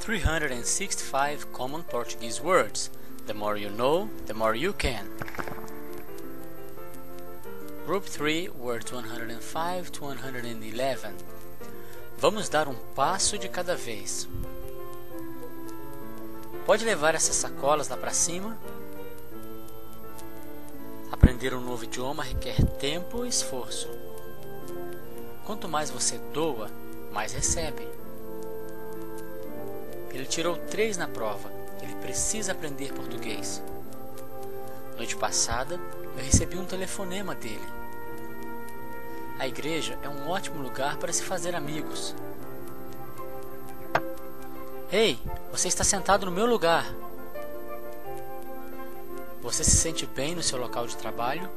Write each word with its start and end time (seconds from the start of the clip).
365 0.00 1.52
Common 1.52 1.82
Portuguese 1.82 2.40
Words. 2.40 2.90
The 3.26 3.34
more 3.34 3.58
you 3.58 3.68
know, 3.68 4.08
the 4.24 4.32
more 4.32 4.54
you 4.54 4.72
can. 4.72 5.06
Group 7.84 8.06
3, 8.06 8.48
words 8.48 8.90
105 8.90 9.92
to 9.92 10.04
111. 10.06 11.14
Vamos 12.16 12.48
dar 12.48 12.66
um 12.66 12.74
passo 12.94 13.36
de 13.36 13.46
cada 13.46 13.76
vez. 13.76 14.26
Pode 16.64 16.82
levar 16.86 17.14
essas 17.14 17.36
sacolas 17.36 17.88
lá 17.88 17.96
para 17.98 18.14
cima? 18.14 18.56
Aprender 21.12 21.52
um 21.52 21.60
novo 21.60 21.84
idioma 21.84 22.22
requer 22.22 22.64
tempo 22.78 23.26
e 23.26 23.28
esforço. 23.28 23.90
Quanto 25.44 25.68
mais 25.68 25.90
você 25.90 26.16
doa, 26.32 26.70
mais 27.12 27.34
recebe. 27.34 27.99
Ele 30.12 30.26
tirou 30.26 30.56
três 30.56 30.96
na 30.96 31.06
prova. 31.06 31.50
Ele 31.82 31.94
precisa 31.96 32.52
aprender 32.52 32.92
português. 32.92 33.62
Noite 34.96 35.16
passada, 35.16 35.80
eu 36.16 36.24
recebi 36.24 36.58
um 36.58 36.64
telefonema 36.64 37.34
dele. 37.34 37.66
A 39.38 39.48
igreja 39.48 39.98
é 40.02 40.08
um 40.08 40.28
ótimo 40.28 40.62
lugar 40.62 40.98
para 40.98 41.12
se 41.12 41.22
fazer 41.22 41.54
amigos. 41.54 42.14
Ei, 44.92 45.18
você 45.50 45.68
está 45.68 45.82
sentado 45.82 46.26
no 46.26 46.32
meu 46.32 46.44
lugar. 46.44 46.84
Você 49.40 49.64
se 49.64 49.76
sente 49.76 50.04
bem 50.04 50.34
no 50.34 50.42
seu 50.42 50.58
local 50.58 50.86
de 50.86 50.96
trabalho? 50.96 51.48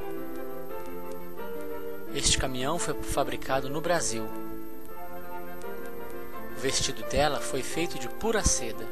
Este 2.15 2.37
caminhão 2.37 2.79
foi 2.79 2.93
fabricado 3.03 3.69
no 3.69 3.81
Brasil. 3.81 4.29
Vestido 6.63 7.03
dela 7.09 7.41
foi 7.41 7.61
feito 7.61 7.99
de 7.99 8.07
pura 8.07 8.41
seda. 8.41 8.87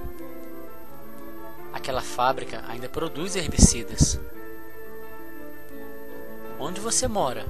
Aquela 1.72 2.02
fábrica 2.02 2.62
ainda 2.68 2.90
produz 2.90 3.38
herbicidas. 3.38 4.20
Onde 6.60 6.82
você 6.82 7.08
mora? 7.08 7.46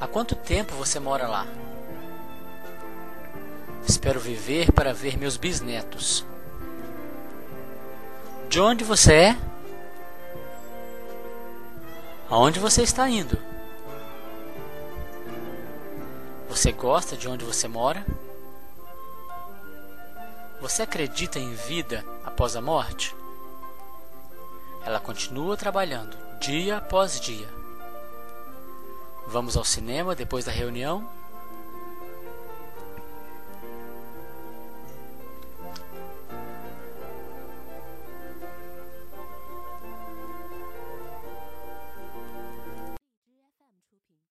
Há 0.00 0.08
quanto 0.08 0.34
tempo 0.34 0.74
você 0.74 0.98
mora 0.98 1.28
lá? 1.28 1.46
Espero 3.86 4.18
viver 4.18 4.72
para 4.72 4.92
ver 4.92 5.16
meus 5.16 5.36
bisnetos. 5.36 6.26
De 8.48 8.58
onde 8.58 8.82
você 8.82 9.14
é? 9.14 9.36
Aonde 12.28 12.58
você 12.58 12.82
está 12.82 13.08
indo? 13.08 13.51
Você 16.52 16.70
gosta 16.70 17.16
de 17.16 17.26
onde 17.26 17.46
você 17.46 17.66
mora? 17.66 18.04
Você 20.60 20.82
acredita 20.82 21.38
em 21.38 21.54
vida 21.54 22.04
após 22.22 22.54
a 22.54 22.60
morte? 22.60 23.16
Ela 24.84 25.00
continua 25.00 25.56
trabalhando 25.56 26.14
dia 26.40 26.76
após 26.76 27.18
dia. 27.18 27.48
Vamos 29.26 29.56
ao 29.56 29.64
cinema 29.64 30.14
depois 30.14 30.44
da 30.44 30.52
reunião? 30.52 31.08